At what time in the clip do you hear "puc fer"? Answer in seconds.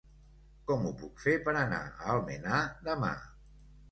1.01-1.35